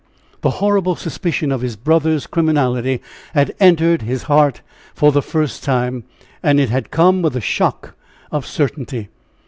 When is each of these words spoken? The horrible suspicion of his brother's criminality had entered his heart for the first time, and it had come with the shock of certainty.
The 0.41 0.49
horrible 0.57 0.95
suspicion 0.95 1.51
of 1.51 1.61
his 1.61 1.75
brother's 1.75 2.25
criminality 2.25 3.03
had 3.35 3.53
entered 3.59 4.01
his 4.01 4.23
heart 4.23 4.61
for 4.95 5.11
the 5.11 5.21
first 5.21 5.63
time, 5.63 6.05
and 6.41 6.59
it 6.59 6.69
had 6.71 6.89
come 6.89 7.21
with 7.21 7.33
the 7.33 7.39
shock 7.39 7.93
of 8.31 8.43
certainty. 8.47 9.09